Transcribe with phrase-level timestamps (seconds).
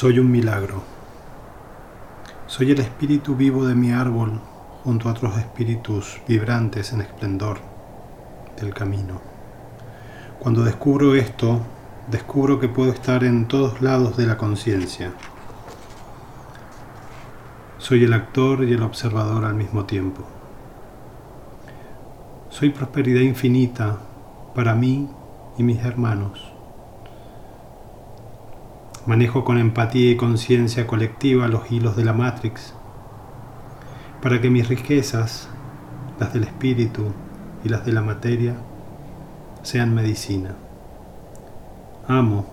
[0.00, 0.80] Soy un milagro.
[2.46, 4.40] Soy el espíritu vivo de mi árbol
[4.84, 7.58] junto a otros espíritus vibrantes en esplendor
[8.60, 9.20] del camino.
[10.38, 11.62] Cuando descubro esto,
[12.08, 15.14] descubro que puedo estar en todos lados de la conciencia.
[17.78, 20.22] Soy el actor y el observador al mismo tiempo.
[22.50, 23.98] Soy prosperidad infinita
[24.54, 25.10] para mí
[25.56, 26.57] y mis hermanos.
[29.08, 32.74] Manejo con empatía y conciencia colectiva los hilos de la Matrix
[34.20, 35.48] para que mis riquezas,
[36.20, 37.14] las del espíritu
[37.64, 38.56] y las de la materia,
[39.62, 40.56] sean medicina.
[42.06, 42.52] Amo.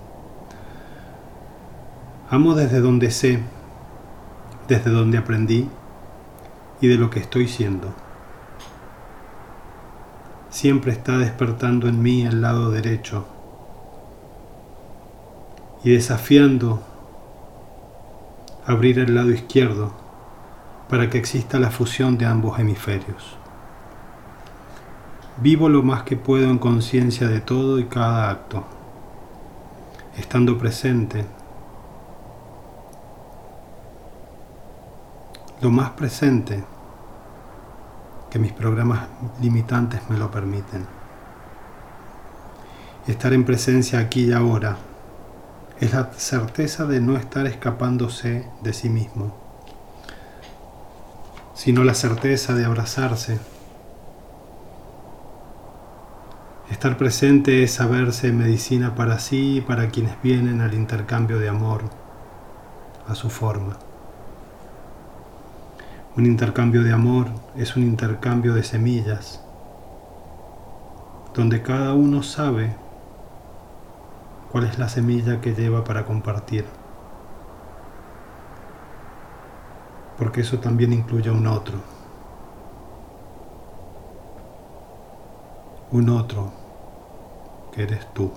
[2.29, 3.41] Amo desde donde sé,
[4.69, 5.67] desde donde aprendí
[6.79, 7.93] y de lo que estoy siendo.
[10.49, 13.34] Siempre está despertando en mí el lado derecho
[15.85, 16.81] y desafiando
[18.65, 19.93] abrir el lado izquierdo
[20.89, 23.37] para que exista la fusión de ambos hemisferios.
[25.37, 28.63] Vivo lo más que puedo en conciencia de todo y cada acto,
[30.17, 31.23] estando presente,
[35.61, 36.63] lo más presente
[38.31, 39.07] que mis programas
[39.39, 40.87] limitantes me lo permiten.
[43.05, 44.77] Estar en presencia aquí y ahora
[45.79, 49.35] es la certeza de no estar escapándose de sí mismo,
[51.53, 53.39] sino la certeza de abrazarse.
[56.71, 61.83] Estar presente es saberse medicina para sí y para quienes vienen al intercambio de amor
[63.07, 63.77] a su forma.
[66.15, 69.41] Un intercambio de amor es un intercambio de semillas,
[71.33, 72.73] donde cada uno sabe
[74.55, 76.63] cuál es la semilla que lleva para compartir.
[80.17, 81.75] Porque eso también incluye a un otro.
[85.91, 86.53] Un otro
[87.73, 88.31] que eres tú.